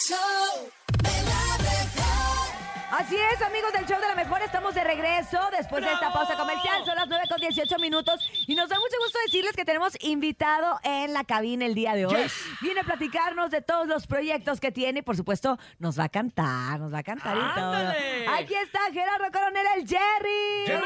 [0.00, 0.16] show
[1.02, 1.39] de la mejor.
[3.00, 6.36] Así es, amigos del show de la mejor, estamos de regreso después de esta pausa
[6.36, 6.84] comercial.
[6.84, 10.78] Son las 9 con 18 minutos y nos da mucho gusto decirles que tenemos invitado
[10.82, 12.30] en la cabina el día de hoy.
[12.60, 16.08] Viene a platicarnos de todos los proyectos que tiene y por supuesto nos va a
[16.10, 18.34] cantar, nos va a cantar y todo.
[18.38, 20.80] Aquí está Gerardo Coronel, el Jerry.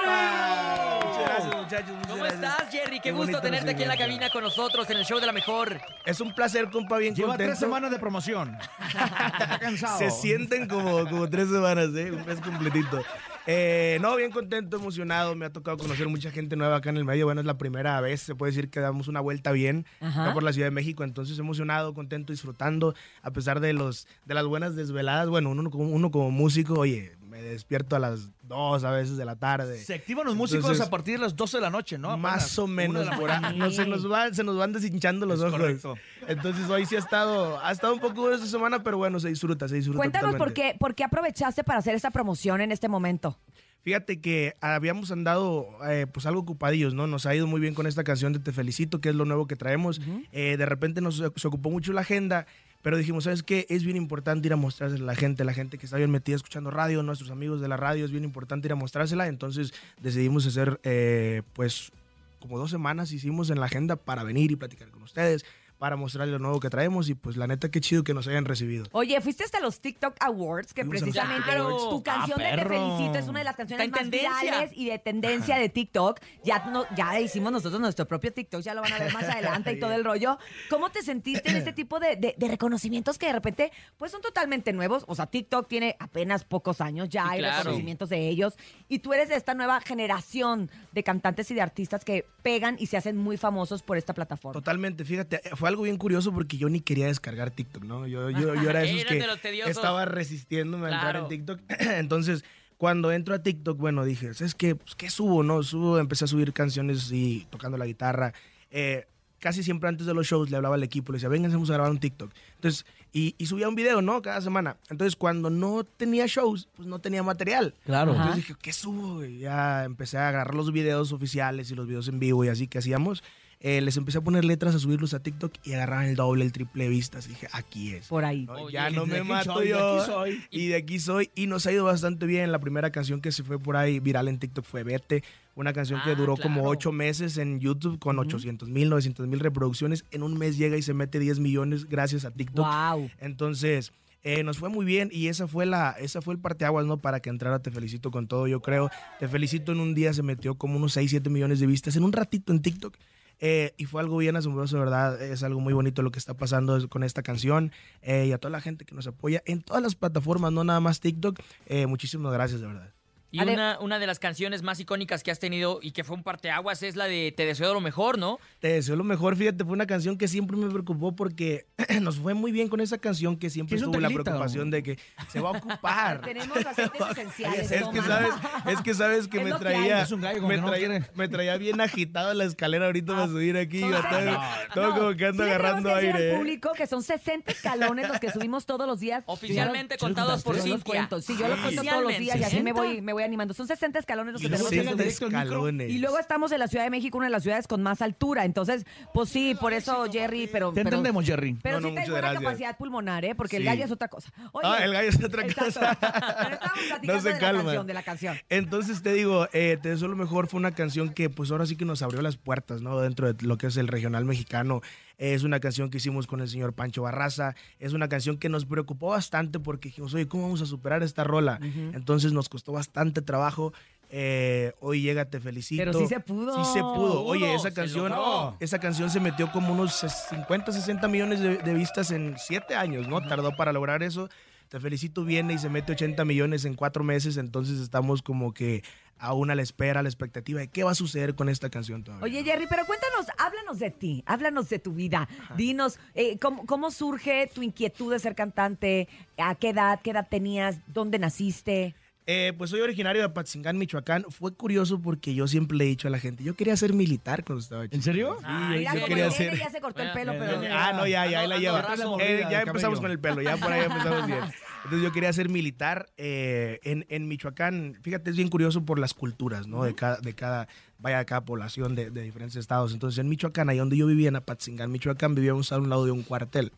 [1.05, 1.91] Muchas gracias, muchachos.
[1.97, 2.43] muchas ¿Cómo gracias.
[2.45, 2.97] estás, Jerry?
[3.01, 5.33] Qué Qué gusto tenerte aquí en la cabina con nosotros en el show de la
[5.33, 5.81] mejor.
[6.07, 7.51] Es un placer, compa, bien Lleva contento.
[7.51, 8.57] tres semanas de promoción.
[8.87, 9.99] Está cansado.
[9.99, 12.04] Se sienten como, como tres semanas, ¿eh?
[12.11, 13.03] Un mes completito.
[13.47, 15.35] Eh, no, bien contento, emocionado.
[15.35, 17.27] Me ha tocado conocer mucha gente nueva acá en el medio.
[17.27, 20.43] Bueno, es la primera vez, se puede decir que damos una vuelta bien acá por
[20.43, 21.05] la Ciudad de México.
[21.05, 22.95] Entonces, emocionado, contento, disfrutando.
[23.23, 25.29] A pesar de, los, de las buenas desveladas.
[25.29, 29.35] Bueno, uno, uno como músico, oye, me despierto a las dos a veces de la
[29.35, 29.77] tarde.
[29.83, 32.17] Se activan los músicos Entonces, a partir de las 12 de la noche, ¿no?
[32.17, 33.49] Más o menos por mañana.
[33.49, 33.59] ahí.
[33.59, 35.59] No, se, nos va- se nos van deshinchando los Es ojos.
[35.61, 35.95] correcto.
[36.29, 39.31] Entonces hoy sí ha estado, ha estado un poco duro esta semana, pero bueno, se
[39.31, 39.99] disfruta, se disfruta.
[39.99, 43.37] Cuéntanos por qué, por qué aprovechaste para hacer esta promoción en este momento.
[43.83, 47.07] Fíjate que habíamos andado eh, pues algo ocupadillos, ¿no?
[47.09, 49.47] Nos ha ido muy bien con esta canción de Te Felicito, que es lo nuevo
[49.47, 50.01] que traemos.
[50.33, 52.47] Eh, de repente nos se ocupó mucho la agenda,
[52.85, 53.65] pero dijimos, ¿sabes qué?
[53.71, 56.37] Es bien importante ir a mostrársela a la gente, la gente que está bien metida
[56.37, 59.27] escuchando radio, nuestros amigos de la radio, es bien importante ir a mostrársela.
[59.27, 61.93] Entonces decidimos hacer, eh, pues,
[62.41, 65.47] como dos semanas hicimos en la agenda para venir y platicar con ustedes,
[65.85, 68.47] para mostrarles lo nuevo que traemos y pues la neta, qué chido que nos hayan
[68.47, 68.87] recibido.
[68.93, 71.91] Oye, fuiste hasta los TikTok Awards, que Fuimos precisamente Awards.
[71.91, 72.69] tu canción Ah, de Te.
[72.71, 74.41] Felicito es una de las canciones más tendencia.
[74.41, 76.21] virales y de tendencia de TikTok.
[76.43, 79.73] Ya, no, ya hicimos nosotros nuestro propio TikTok, ya lo van a ver más adelante
[79.75, 80.39] y todo el rollo.
[80.71, 84.23] ¿Cómo te sentiste en este tipo de, de- de reconocimientos que de repente pues son
[84.23, 85.05] totalmente nuevos?
[85.07, 87.59] O sea, TikTok tiene apenas pocos años, ya Sí, hay claro.
[87.59, 88.55] reconocimientos de ellos.
[88.89, 92.87] Y tú eres de esta nueva generación de cantantes y de artistas que pegan y
[92.87, 94.55] se hacen muy famosos por esta plataforma.
[94.55, 98.07] Totalmente, fíjate, fue algo bien curioso porque yo ni quería descargar TikTok, ¿no?
[98.07, 101.29] Yo, yo, yo era de esos que estaba resistiéndome a entrar en.
[101.29, 101.61] TikTok.
[101.99, 102.45] Entonces,
[102.77, 104.75] cuando entro a TikTok, bueno, dije, ¿sabes qué?
[104.75, 105.63] Pues, ¿qué subo, no?
[105.63, 108.33] Subo, empecé a subir canciones y tocando la guitarra.
[108.71, 109.07] Eh,
[109.39, 111.75] casi siempre antes de los shows le hablaba al equipo, le decía, vengan, vamos a
[111.75, 112.33] grabar un TikTok.
[112.55, 114.23] Entonces, y, y subía un video, ¿no?
[114.23, 114.79] Cada semana.
[114.89, 117.75] Entonces, cuando no tenía shows, pues no tenía material.
[117.85, 118.13] Claro.
[118.13, 118.23] Ajá.
[118.23, 119.17] Entonces dije, ¿qué subo?
[119.17, 119.39] güey?
[119.39, 122.79] Ya empecé a agarrar los videos oficiales y los videos en vivo y así que
[122.79, 123.23] hacíamos.
[123.61, 126.53] Eh, les empecé a poner letras, a subirlos a TikTok y agarraban el doble, el
[126.53, 127.29] triple de vistas.
[127.29, 128.09] dije, aquí es.
[128.09, 128.45] Por ahí.
[128.45, 129.97] No, Oye, ya no me mato soy, de yo.
[130.01, 130.45] aquí soy.
[130.51, 131.31] Y de aquí soy.
[131.35, 132.53] Y nos ha ido bastante bien.
[132.53, 135.23] La primera canción que se fue por ahí viral en TikTok fue Vete.
[135.57, 139.39] Una canción que Ah, duró como ocho meses en YouTube con 800 mil, 900 mil
[139.41, 140.05] reproducciones.
[140.11, 142.67] En un mes llega y se mete 10 millones gracias a TikTok.
[142.67, 143.09] Wow.
[143.21, 143.93] Entonces,
[144.25, 146.97] eh, nos fue muy bien y esa fue la, esa fue el parteaguas, ¿no?
[146.97, 148.91] Para que entrara Te Felicito con todo, yo creo.
[149.21, 152.05] Te Felicito en un día se metió como unos 6, 7 millones de vistas en
[152.05, 152.97] un ratito en TikTok.
[153.41, 155.21] Eh, y fue algo bien asombroso, ¿verdad?
[155.23, 157.73] Es algo muy bonito lo que está pasando con esta canción.
[158.03, 160.81] eh, y a toda la gente que nos apoya en todas las plataformas, no nada
[160.81, 161.39] más TikTok.
[161.67, 162.93] eh, muchísimas gracias, de verdad.
[163.35, 166.23] Y una, una de las canciones más icónicas que has tenido y que fue un
[166.23, 168.39] parteaguas es la de Te deseo lo mejor, ¿no?
[168.61, 171.67] Te deseo lo mejor, fíjate, fue una canción que siempre me preocupó porque
[172.01, 174.83] nos fue muy bien con esa canción que siempre ¿Quieres un estuvo la preocupación de
[174.83, 174.99] que
[175.33, 176.21] se va a ocupar.
[176.25, 177.71] Tenemos aceites esenciales.
[177.73, 178.35] Es que sabes,
[178.67, 181.05] es que sabes que Es me traía, me, que no traía quiere.
[181.15, 185.17] me traía bien agitado la escalera ahorita para subir aquí, todo, sesenta- todo no, como
[185.17, 186.31] que ando agarrando aire.
[186.33, 189.25] al público que son 60 escalones los que subimos todos los días.
[189.27, 190.85] Oficialmente contados por Cintia.
[190.85, 193.55] cuento, Sí, yo los cuento todos los días y así me voy, me voy animando.
[193.55, 195.05] Son 60 escalones los que tenemos que 60 subir.
[195.05, 195.43] directo al micro.
[195.45, 195.91] escalones.
[195.91, 198.45] Y luego estamos en la Ciudad de México, una de las ciudades con más altura.
[198.45, 200.71] Entonces, pues sí, por eso, Jerry, pero.
[200.71, 201.59] Te pero- entendemos, Jerry.
[201.63, 202.43] Pero No, sí no, tengo una gracias.
[202.43, 203.35] capacidad pulmonar, ¿eh?
[203.35, 204.31] Porque el gallo es otra cosa.
[204.53, 205.65] Oye, Ah, el gallo es otra exacto.
[205.65, 205.99] cosa.
[206.01, 207.63] Pero estábamos platicando No se de la calma.
[207.65, 208.37] canción, de la canción.
[208.49, 211.77] Entonces te digo, eh, Te deseo lo mejor fue una canción que pues ahora sí
[211.77, 213.01] que nos abrió las puertas, ¿no?
[213.01, 214.81] Dentro de lo que es el regional mexicano.
[215.19, 217.55] Es una canción que hicimos con el señor Pancho Barraza.
[217.79, 221.25] Es una canción que nos preocupó bastante porque dijimos, oye, ¿cómo vamos a superar esta
[221.25, 221.61] rola?
[221.93, 223.73] Entonces nos costó bastante trabajo.
[224.11, 225.81] Eh, hoy llega, te felicito.
[225.81, 226.65] Pero sí se pudo.
[226.65, 227.25] Sí se pudo.
[227.25, 228.13] Oye, esa canción,
[228.61, 233.09] esa canción se metió como unos 50, 60 millones de, de vistas en 7 años,
[233.09, 233.21] ¿no?
[233.27, 234.29] Tardó para lograr eso.
[234.69, 238.83] Te felicito, viene y se mete 80 millones en 4 meses, entonces estamos como que
[239.19, 242.05] aún a la espera, a la expectativa de qué va a suceder con esta canción
[242.05, 242.25] todavía.
[242.25, 245.29] Oye, Jerry, pero cuéntanos, háblanos de ti, háblanos de tu vida.
[245.57, 249.09] Dinos, eh, ¿cómo, cómo surge tu inquietud de ser cantante?
[249.39, 250.01] ¿A qué edad?
[250.03, 250.79] ¿Qué edad tenías?
[250.87, 251.95] ¿Dónde naciste?
[252.27, 254.25] Eh, pues soy originario de Apatzingán, Michoacán.
[254.31, 257.45] Fue curioso porque yo siempre le he dicho a la gente, yo quería ser militar
[257.45, 257.97] cuando estaba chico.
[257.97, 258.37] ¿En serio?
[258.41, 259.59] Sí, Ay, yo- quería ser...
[259.59, 260.75] ya se cortó el pelo, bueno, pero...
[260.75, 261.87] Ah, no, ya, ya, ahí Ando- la lleva.
[262.21, 263.01] Eh, ya empezamos cabello.
[263.03, 264.39] con el pelo, ya por ahí empezamos bien.
[264.85, 267.99] Entonces yo quería ser militar eh, en, en Michoacán.
[268.03, 269.85] Fíjate, es bien curioso por las culturas, ¿no?
[269.85, 270.69] De cada, de cada,
[270.99, 272.93] vaya, de cada población de, de diferentes estados.
[272.95, 276.11] Entonces en Michoacán, ahí donde yo vivía, en Apatzingán, Michoacán, vivíamos a un lado de
[276.13, 276.73] un cuartel.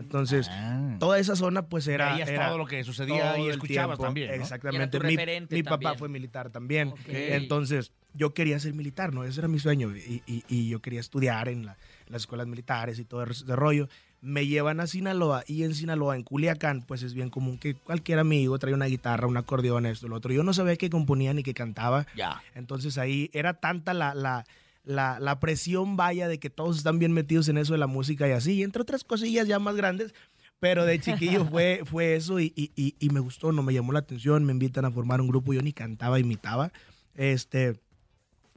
[0.00, 0.96] Entonces, Ah.
[0.98, 2.18] toda esa zona pues era...
[2.18, 4.04] Era todo lo que sucedía y escuchabas tiempo.
[4.04, 4.34] también, ¿no?
[4.34, 4.98] Exactamente.
[4.98, 5.16] tu Mi,
[5.50, 6.92] mi papá fue militar también.
[7.06, 9.24] Entonces, yo quería ser militar, ¿no?
[9.24, 9.94] Ese era mi sueño.
[9.96, 11.76] Y, y- y yo quería estudiar en la-
[12.08, 13.88] las escuelas militares y todo ese rollo.
[14.22, 18.18] Me llevan a Sinaloa y en Sinaloa, en Culiacán, pues es bien común que cualquier
[18.18, 20.32] amigo trae una guitarra, un acordeón, esto, lo otro.
[20.32, 22.06] Yo no sabía que componía ni que cantaba.
[22.16, 22.42] Ya.
[22.54, 24.44] Entonces ahí era tanta la, la,
[24.84, 28.26] la, la presión, vaya, de que todos están bien metidos en eso de la música
[28.28, 30.14] y así, y entre otras cosillas ya más grandes.
[30.58, 33.92] Pero de chiquillo fue, fue eso y, y- y- y me gustó, no me llamó
[33.92, 34.44] la atención.
[34.44, 36.70] Me invitan a formar un grupo, yo ni cantaba, imitaba.
[37.14, 37.80] Este,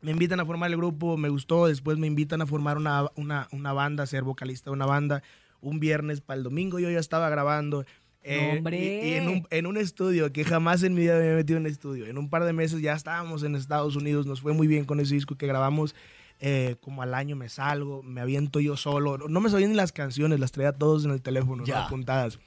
[0.02, 1.68] me invitan a formar el grupo, me gustó.
[1.68, 5.24] Después me invitan a formar una, una, una banda, ser vocalista de una banda.
[5.62, 7.86] Un viernes para el domingo yo ya estaba grabando.
[8.24, 8.62] Eh,
[9.04, 11.58] y- y en un, en un estudio que jamás en mi vida me había metido
[11.58, 12.06] en un estudio.
[12.08, 15.00] En un par de meses ya estábamos en Estados Unidos, nos fue muy bien con
[15.00, 15.96] ese disco que grabamos.
[16.46, 19.18] eh, como al año me salgo, me aviento yo solo.
[19.18, 21.66] No me sabía ni las canciones, las traía todos en el teléfono, ¿no?
[21.66, 21.86] Ya.
[21.86, 22.38] apuntadas.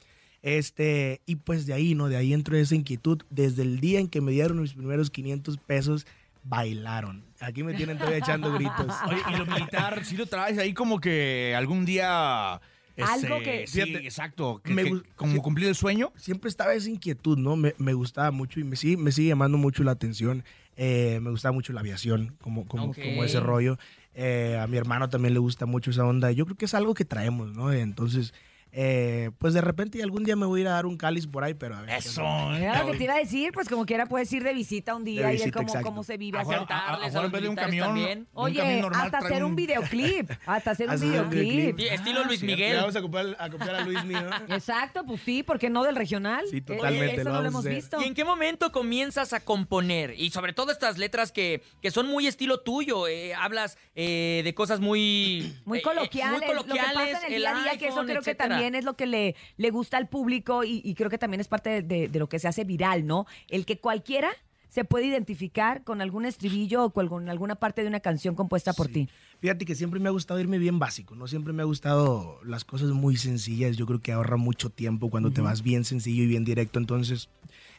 [0.43, 2.09] Este, y pues de ahí, ¿no?
[2.09, 3.23] De ahí entró esa inquietud.
[3.31, 6.07] Desde el día en que me dieron mis primeros 500 pesos,
[6.45, 7.25] bailaron.
[7.41, 8.87] Aquí me tienen todavía echando gritos.
[9.09, 12.61] Oye, y lo militar, si lo traes ahí como que algún día...
[13.05, 14.61] Algo que- Sí, Fíjate, exacto.
[14.65, 15.41] que- me que- gu- como sí.
[15.41, 16.13] cumplir el sueño.
[16.17, 17.57] siempre estaba esa inquietud, ¿no?
[17.57, 20.45] Me, me gustaba mucho y me sigue, me sigue llamando mucho la atención.
[20.77, 23.79] Eh, me gustaba mucho la aviación, como, como, como ese rollo.
[24.15, 26.33] Eh, a mi hermano también le gusta mucho esa onda.
[26.33, 27.73] Yo creo que es algo que traemos, ¿no?
[27.73, 28.33] Entonces,
[28.73, 31.45] eh, pues de repente algún día me voy a ir a dar un cáliz por
[31.45, 31.91] ahí, pero a ver.
[31.91, 32.23] qué Eso.
[32.55, 32.65] ¿eh?
[32.65, 35.05] Era lo que te iba a decir, pues como quiera puedes ir de visita un
[35.05, 35.87] día y ver cómo, exacto.
[35.89, 36.39] cómo se vive.
[36.39, 37.87] Hacer- a- a- a los en de un camión.
[37.87, 38.19] también.
[38.25, 40.31] de un Oye, camión normal hasta hacer un videoclip.
[40.47, 41.79] Hasta hacer un videoclip.
[41.79, 42.73] Sí, estilo Luis Miguel.
[42.75, 44.29] ya Vamos a copiar, a copiar a Luis mío.
[44.49, 46.45] Exacto, pues sí, porque no del regional.
[46.51, 48.01] Sí, Eh, totalmente, Eso lo no lo a hemos visto.
[48.01, 50.15] ¿Y en qué momento comienzas a componer?
[50.19, 53.07] Y sobre todo estas letras que, que son muy estilo tuyo.
[53.09, 55.57] eh, hablas eh, de cosas muy...
[55.65, 58.07] Muy coloquiales, muy coloquiales, lo que pasa en el día a día, que eso creo
[58.23, 58.56] que etcétera.
[58.57, 61.49] También es lo que le, le gusta al público y, y creo que también es
[61.49, 63.27] parte de, de- de lo que se hace viral, ¿no?
[63.49, 64.31] El que cualquiera
[64.69, 68.89] se puede identificar con algún estribillo o con alguna parte de una canción compuesta por
[68.89, 68.93] Sí.
[68.93, 69.09] ti.
[69.41, 71.27] Fíjate que siempre me ha gustado irme bien básico, ¿no?
[71.29, 73.77] Siempre me ha gustado las cosas muy sencillas.
[73.77, 76.79] Yo creo que ahorra mucho tiempo cuando te vas bien sencillo y bien directo.
[76.79, 77.29] Entonces,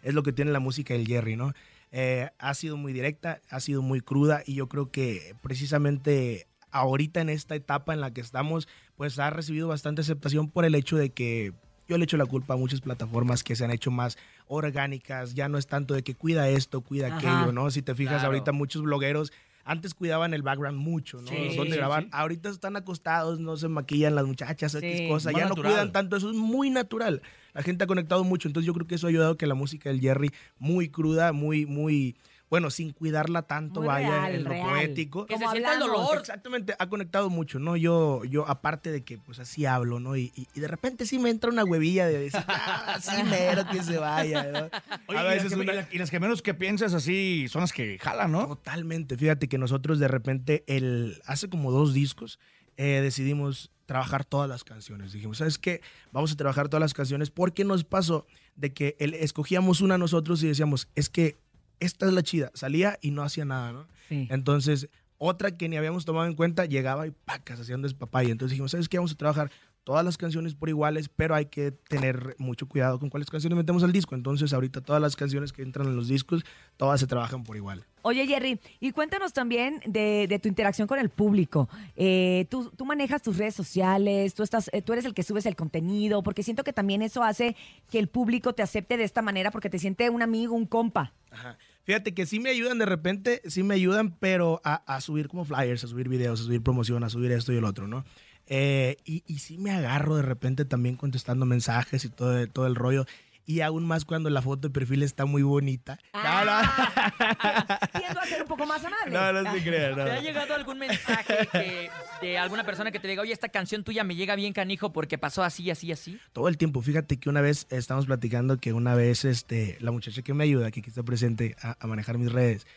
[0.01, 1.53] es lo que tiene la música del Jerry, ¿no?
[1.91, 7.21] Eh, ha sido muy directa, ha sido muy cruda y yo creo que precisamente ahorita
[7.21, 10.97] en esta etapa en la que estamos, pues ha recibido bastante aceptación por el hecho
[10.97, 11.53] de que
[11.87, 14.17] yo le echo la culpa a muchas plataformas que se han hecho más
[14.47, 17.17] orgánicas, ya no es tanto de que cuida esto, cuida Ajá.
[17.17, 17.71] aquello, ¿no?
[17.71, 18.27] Si te fijas Claro.
[18.27, 19.31] ahorita muchos blogueros
[19.63, 21.29] antes cuidaban el background mucho, ¿no?
[21.29, 22.05] Sí, Donde sí, graban.
[22.05, 22.09] sí.
[22.13, 25.63] Ahorita están acostados, no se maquillan las muchachas, Sí, X cosas, ya natural.
[25.63, 27.21] no cuidan tanto, eso es muy natural.
[27.53, 29.55] La gente ha conectado mucho, entonces yo creo que eso ha ayudado a que la
[29.55, 32.15] música del Jerry muy cruda, muy muy
[32.49, 34.69] bueno, sin cuidarla tanto, Muy vaya real, en lo real.
[34.69, 35.25] poético.
[35.25, 36.17] Que se sienta el dolor.
[36.17, 37.75] Exactamente, ha conectado mucho, ¿no?
[37.75, 40.15] Yo, yo aparte de que pues así hablo, ¿no?
[40.15, 43.63] Y, y- y de repente sí me entra una huevilla de decir, ah, sí, mero
[43.71, 44.69] que se vaya, ¿no?
[45.07, 47.47] Oye, a y, las que, una- y las- y las que menos que piensas así
[47.49, 48.47] son las que jalan, ¿no?
[48.47, 49.17] Totalmente.
[49.17, 52.39] Fíjate que nosotros de repente, el, hace como dos discos,
[52.77, 55.13] eh, decidimos trabajar todas las canciones.
[55.13, 55.81] Dijimos, ¿sabes qué?
[56.11, 60.43] Vamos a trabajar todas las canciones porque nos pasó de que el- escogíamos una nosotros
[60.43, 61.37] y decíamos, es que
[61.79, 62.51] esta es la chida.
[62.53, 63.87] Salía y no hacía nada, ¿no?
[64.09, 64.27] Sí.
[64.31, 68.29] Entonces, otra que ni habíamos tomado en cuenta llegaba y pacas, hacían despapaya.
[68.29, 68.97] Entonces dijimos, ¿sabes qué?
[68.97, 69.51] Vamos a trabajar
[69.87, 73.83] todas las canciones por iguales, pero hay que tener mucho cuidado con cuáles canciones metemos
[73.83, 74.15] al disco.
[74.15, 76.43] Entonces, ahorita todas las canciones que entran en los discos,
[76.75, 77.85] todas se trabajan por igual.
[78.01, 81.69] Oye, Jerry, y cuéntanos también de, de tu interacción con el público.
[81.95, 85.45] Eh, tú, tú manejas tus redes sociales, tú, estás, eh, tú eres el que subes
[85.45, 87.55] el contenido, porque siento que también eso hace
[87.89, 91.13] que el público te acepte de esta manera, porque te siente un amigo, un compa.
[91.31, 91.57] Ajá.
[91.83, 95.45] Fíjate que sí me ayudan de repente, sí me ayudan, pero a, a subir como
[95.45, 98.03] flyers, a subir videos, a subir promoción, a subir esto y el otro, ¿no?
[98.47, 102.75] Eh, y, y sí me agarro de repente también contestando mensajes y todo, todo el
[102.75, 103.05] rollo.
[103.45, 105.97] Y aún más cuando la foto de perfil está muy bonita.
[106.13, 106.51] No, no.
[106.51, 109.11] Ah, tiendo a ser un poco más amable.
[109.13, 110.03] No, no se crean, no.
[110.03, 111.89] ¿Te ha llegado algún mensaje que-
[112.21, 115.17] de alguna persona que te diga, oye, esta canción tuya me llega bien canijo porque
[115.17, 116.19] pasó así, así, así?
[116.33, 116.81] Todo el tiempo.
[116.81, 120.69] Fíjate que una vez estamos platicando que una vez este, la muchacha que me ayuda,
[120.71, 122.67] que aquí está presente a, a manejar mis redes,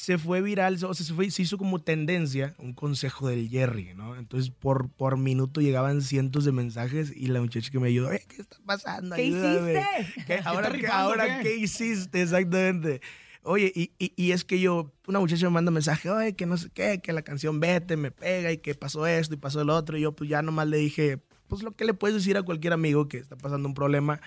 [0.00, 3.92] se fue viral, o sea, se, fue, se hizo como tendencia un consejo del Jerry,
[3.94, 4.16] ¿no?
[4.16, 8.24] Entonces, por, por minuto llegaban cientos de mensajes y la muchacha que me ayudó, "Eh,
[8.26, 9.14] ¿qué está pasando?
[9.16, 9.72] ¿Qué Ayúdame".
[9.74, 10.22] hiciste?
[10.26, 11.54] ¿Qué- ahora, qué, ahora qué?
[11.56, 12.22] hiciste?
[12.22, 13.02] Exactamente.
[13.42, 16.56] Oye, y, y- y es que yo, una muchacha me manda mensaje, oye, que no
[16.56, 19.68] sé qué, que la canción vete, me pega y que pasó esto y pasó el
[19.68, 19.98] otro.
[19.98, 22.72] Y yo, pues ya nomás le dije, pues lo que le puedes decir a cualquier
[22.72, 24.18] amigo que está pasando un problema.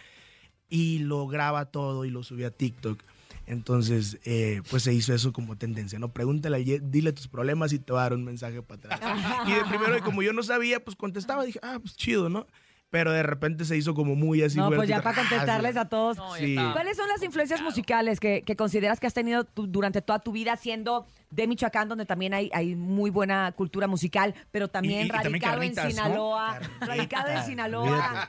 [0.70, 3.04] Y lo graba todo y lo sube a TikTok.
[3.46, 6.14] Entonces, eh, pues se hizo eso como tendencia, ¿no?
[6.14, 9.02] Pregúntale, dile tus problemas y te va a dar un mensaje para atrás.
[9.48, 12.48] y de primero, como yo no sabía, pues contestaba, dije, ah, pues chido, ¿no?
[12.90, 14.60] pero de repente se hizo como muy así.
[14.60, 16.16] no, pues ya para ah, contestarles a todos.
[16.16, 16.56] No, Sí.
[16.74, 20.56] ¿Cuáles son las influencias musicales que, que consideras que has tenido durante toda tu vida
[20.58, 25.10] siendo de Michoacán, donde también hay, hay muy buena cultura musical, pero también Y- y
[25.10, 25.76] también radicado en.
[25.76, 26.60] Sinaloa?
[26.82, 28.28] Radicado en Sinaloa.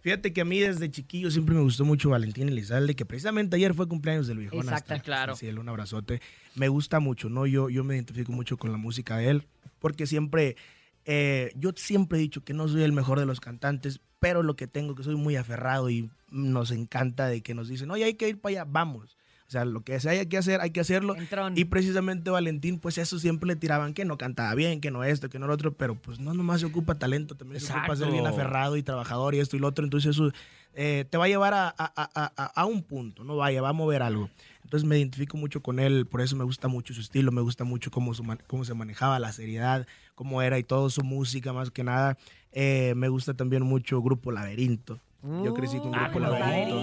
[0.00, 3.74] Fíjate que a mí desde chiquillo siempre me gustó mucho Valentín Elizalde, que precisamente ayer
[3.74, 4.60] fue cumpleaños del viejón.
[4.60, 4.94] Exacto.
[4.94, 5.36] hasta- Claro.
[5.36, 6.20] Sí, un abrazote.
[6.54, 7.46] Me gusta mucho, ¿no?
[7.46, 9.46] Yo, yo me identifico mucho con la música de él,
[9.80, 10.56] porque siempre,
[11.04, 14.56] eh, yo siempre he dicho que no soy el mejor de los cantantes, pero lo
[14.56, 18.14] que tengo que soy muy aferrado y nos encanta de que nos dicen, oye, hay
[18.14, 19.17] que ir para allá, vamos.
[19.48, 21.16] O sea, lo que se haya que hacer, hay que hacerlo.
[21.16, 21.54] Entrón.
[21.56, 25.30] Y precisamente Valentín, pues eso siempre le tiraban que no cantaba bien, que no esto,
[25.30, 28.08] que no lo otro, pero pues no nomás se ocupa talento, también se ocupa ser
[28.08, 28.40] bien Exacto.
[28.42, 29.84] aferrado y trabajador y esto y lo otro.
[29.86, 30.30] Entonces eso
[30.74, 33.72] eh, te va a llevar a, a- a- a- un punto, no vaya, va a
[33.72, 34.28] mover algo.
[34.64, 37.64] Entonces me identifico mucho con él, por eso me gusta mucho su estilo, me gusta
[37.64, 41.70] mucho cómo, su cómo se manejaba la seriedad, cómo era y todo su música más
[41.70, 42.18] que nada.
[42.52, 45.00] Eh, me gusta también mucho Grupo Laberinto.
[45.22, 46.76] Yo crecí con Uh, Grupo Grupo Laberinto.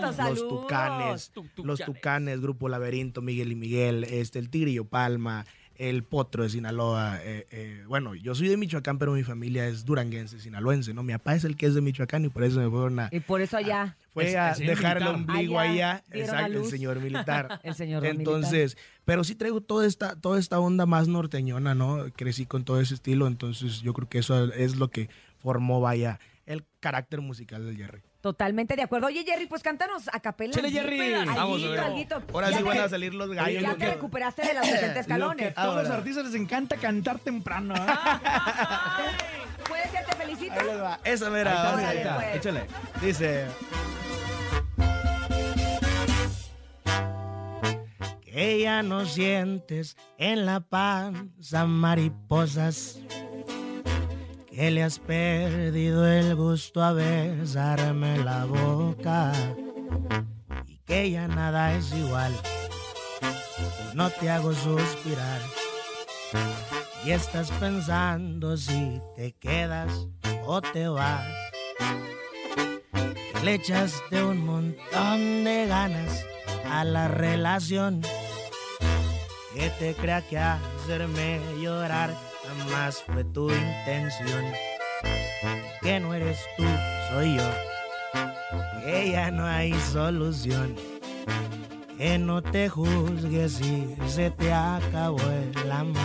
[0.00, 0.48] Los saludos.
[0.48, 1.66] Tucanes, Tu- Tucanes.
[1.66, 5.44] los Tucanes, Grupo Laberinto, Miguel y Miguel, este, el Tigrillo Palma,
[5.76, 7.18] el Potro de Sinaloa.
[7.22, 11.02] eh, eh, bueno, yo soy de Michoacán, pero mi familia es duranguense, sinaloense, ¿no?
[11.04, 13.08] Mi papá es el que es de Michoacán y por eso me fueron a...
[13.12, 16.98] Y por eso allá, Fue El- a el dejar el ombligo Allá exacto, el señor
[17.00, 17.60] militar.
[17.62, 22.04] el señor Entonces, pero sí traigo toda esta, toda esta onda más norteñona, ¿no?
[22.16, 26.18] Crecí con todo ese estilo, entonces yo creo que eso es lo que formó, vaya,
[26.46, 28.00] el carácter musical del Jerry.
[28.28, 29.06] Totalmente de acuerdo.
[29.06, 30.52] Oye, Jerry, pues cántanos a capela.
[30.52, 31.14] Chele, Jerry.
[31.24, 32.22] Vamos alguito.
[32.34, 33.62] Ahora sí van a salir los gallos.
[33.62, 35.54] Ya te que- recuperaste de los 60 escalones.
[35.56, 37.74] A todos los artistas les encanta cantar temprano.
[37.74, 37.78] ¿eh?
[39.66, 40.52] ¿Puede ser te felicito?
[40.60, 41.00] Ahí les va.
[41.04, 41.52] Esa Ahí mera.
[41.54, 42.00] está, ahí allá.
[42.00, 42.14] está.
[42.16, 42.36] pues.
[42.36, 42.66] Échale.
[43.00, 43.46] Dice.
[48.20, 53.00] Que ya no sientes en la panza mariposas.
[54.58, 59.30] Que le has perdido el gusto a besarme la boca.
[60.66, 62.34] Y que ya nada es igual.
[63.94, 65.40] No te hago suspirar.
[67.04, 69.92] Y estás pensando si te quedas
[70.44, 71.24] o te vas.
[73.44, 76.26] Le echaste un montón de ganas
[76.68, 78.02] a la relación.
[79.54, 82.10] Que te crea que hacerme llorar
[82.48, 84.44] jamás fue tu intención.
[85.82, 86.64] Que no eres tú,
[87.10, 87.50] soy yo.
[88.84, 90.74] Que ya no hay solución.
[91.96, 96.02] Que no te juzgues si se te acabó el amor.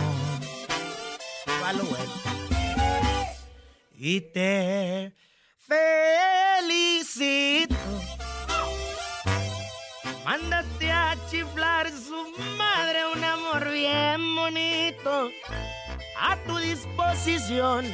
[3.96, 5.12] Y te
[6.66, 7.74] felicito.
[10.24, 12.26] Mándate a chiflar su
[12.58, 15.30] madre un amor bien bonito
[16.18, 17.86] a tu disposición.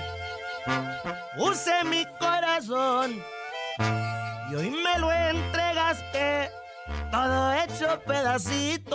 [1.37, 3.23] Use mi corazón
[4.51, 6.51] y hoy me lo entregaste
[7.11, 8.95] todo hecho pedacitos.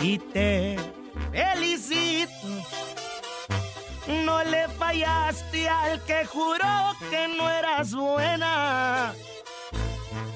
[0.00, 0.76] Y te
[1.32, 2.32] felicito.
[4.24, 9.14] No le fallaste al que juró que no eras buena.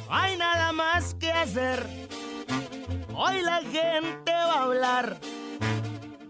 [0.08, 1.86] No hay nada más que hacer.
[3.20, 5.16] Hoy la gente va a hablar.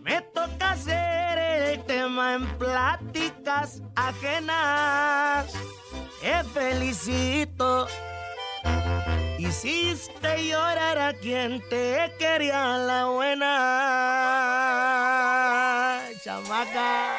[0.00, 5.52] Me toca hacer el tema en pláticas ajenas.
[6.22, 7.88] Te felicito.
[9.36, 13.46] Hiciste llorar a quien te quería la buena.
[16.24, 17.16] Chamaca.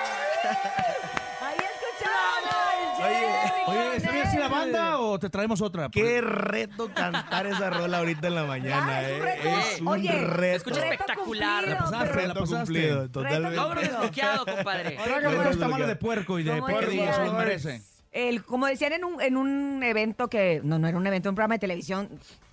[1.41, 3.58] Ahí escuchamos.
[3.69, 5.89] Oye, ¿está bien así la banda o te traemos otra?
[5.89, 9.35] Qué reto cantar esa rola ahorita en la mañana, Ah, es un eh.
[9.35, 9.49] reto.
[9.49, 10.55] Es un Oye, reto.
[10.57, 11.63] escucha Reto espectacular.
[11.63, 12.63] cumplido, La pasaste, pero- la Reto pasaste.
[12.65, 13.55] cumplido, totalmente.
[13.55, 14.91] Logro desbloqueado, compadre.
[14.91, 17.15] Tráigame Logros unos tamales de puerco y de ¿Cómo perdillo, decían?
[17.15, 17.81] se lo merece.
[18.11, 20.61] El, como decían en un, en un evento que.
[20.63, 22.09] No, no era un evento, un programa de televisión.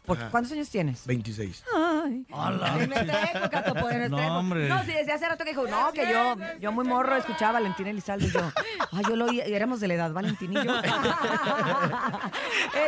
[0.07, 0.31] ¿Por- Ajá.
[0.31, 1.05] ¿Cuántos años tienes?
[1.07, 1.65] 26.
[1.75, 2.25] Ay.
[2.81, 4.39] En nuestra época, Topo, en nuestra No, época.
[4.39, 4.69] hombre.
[4.69, 7.53] No, sí, desde hace rato que dijo, no, que yo, yo muy morro escuchaba a
[7.55, 8.41] Valentín Elizalde y yo,
[8.93, 10.63] ay, yo lo oía, éramos de la edad, Valentín y yo.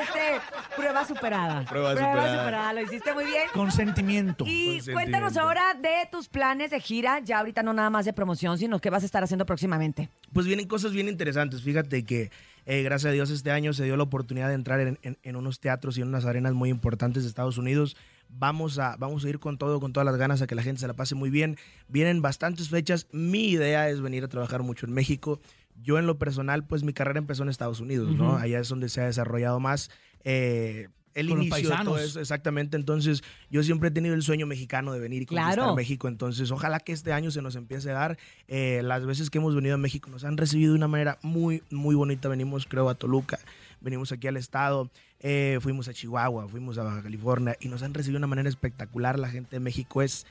[0.01, 0.41] este,
[0.77, 1.65] prueba superada.
[1.65, 2.73] Prueba superada.
[2.73, 3.45] lo hiciste muy bien.
[3.53, 4.45] Consentimiento.
[4.47, 4.93] Y Consentimiento.
[4.93, 8.79] cuéntanos ahora de tus planes de gira, ya ahorita no nada más de promoción, sino
[8.81, 10.09] qué vas a estar haciendo próximamente.
[10.33, 11.63] Pues vienen cosas bien interesantes.
[11.63, 12.31] Fíjate que,
[12.71, 15.37] eh, gracias a Dios, este año se dio la oportunidad de entrar en, en- en
[15.37, 17.97] unos teatros y en unas arenas muy importantes de Estados Unidos.
[18.29, 20.81] Vamos a, vamos a ir con todo, con todas las ganas a que la gente
[20.83, 21.57] se la pase muy bien.
[21.89, 23.07] Vienen bastantes fechas.
[23.11, 25.41] Mi idea es venir a trabajar mucho en México.
[25.83, 28.37] Yo en lo personal, pues mi carrera empezó en Estados Unidos, ¿no?
[28.37, 29.91] Allá es donde se ha desarrollado más.
[30.25, 32.77] Eh, el Con los inicio de todo eso, exactamente.
[32.77, 35.75] Entonces, yo siempre he tenido el sueño mexicano de venir y conquistar Claro.
[35.75, 36.09] México.
[36.09, 38.19] Entonces, ojalá que este año se nos empiece a dar.
[38.47, 41.63] Eh, las veces que hemos venido a México nos han recibido de una manera muy,
[41.71, 42.29] muy bonita.
[42.29, 43.39] Venimos, creo, a Toluca,
[43.81, 47.95] venimos aquí al estado, eh, fuimos a Chihuahua, fuimos a Baja California y nos han
[47.95, 49.19] recibido de una manera espectacular.
[49.19, 50.27] La gente de México es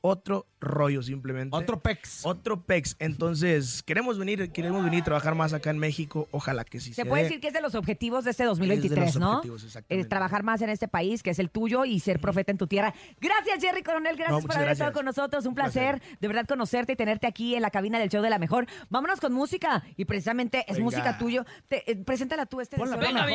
[0.00, 1.54] otro rollo simplemente.
[1.56, 2.24] Otro pex.
[2.24, 2.96] Otro pex.
[2.98, 6.28] Entonces, queremos venir, queremos venir a trabajar más acá en México.
[6.30, 7.28] Ojalá que sí Se se puede dé.
[7.28, 9.30] decir que es de los objetivos de este Es de 2023, los ¿no?
[9.36, 10.06] objetivos, exactamente.
[10.06, 12.66] Eh, trabajar más en este país, que es el tuyo, y ser profeta en tu
[12.66, 12.94] tierra.
[13.20, 14.16] Gracias, Jerry Coronel.
[14.16, 15.44] Gracias No, por haber estado con nosotros.
[15.44, 16.18] Un Un placer, placer.
[16.20, 18.66] de verdad, conocerte y tenerte aquí en la cabina del show de la mejor.
[18.88, 19.82] Vámonos con música.
[19.96, 20.84] Y precisamente es Venga.
[20.84, 21.44] música tuyo.
[21.68, 23.26] Te- eh, preséntala tú, este Ponla, venga,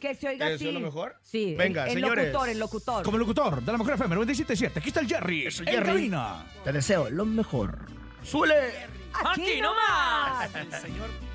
[0.00, 0.70] que se oiga ¿El así.
[0.72, 1.16] lo mejor?
[1.22, 2.26] Sí, Venga, el, el señores.
[2.26, 3.04] locutor, el locutor.
[3.04, 4.76] Como locutor de la Mejor FM 97.7.
[4.78, 5.46] Aquí está el Jerry.
[5.46, 5.86] Eso, en Jerry.
[5.86, 6.25] cabina.
[6.64, 7.78] Te deseo lo mejor.
[8.22, 8.86] ¡Súbele!
[9.12, 10.50] ¡Aquí nomás!
[10.80, 11.25] Señor.